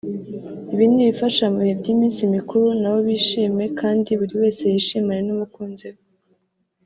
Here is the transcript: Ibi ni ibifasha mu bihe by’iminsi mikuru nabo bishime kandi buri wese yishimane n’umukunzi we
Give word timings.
Ibi 0.73 0.85
ni 0.91 0.99
ibifasha 1.03 1.43
mu 1.51 1.57
bihe 1.63 1.75
by’iminsi 1.81 2.21
mikuru 2.35 2.65
nabo 2.81 2.99
bishime 3.07 3.63
kandi 3.79 4.09
buri 4.19 4.33
wese 4.41 4.61
yishimane 4.73 5.21
n’umukunzi 5.25 5.85
we 5.93 6.01